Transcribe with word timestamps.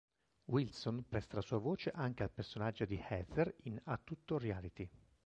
Wilson 0.47 1.03
presta 1.07 1.35
la 1.35 1.41
sua 1.43 1.59
voce 1.59 1.91
anche 1.93 2.23
al 2.23 2.31
personaggio 2.31 2.85
di 2.85 2.99
Heather 3.07 3.53
in 3.65 3.79
A 3.83 3.99
tutto 4.03 4.39
reality. 4.39 4.89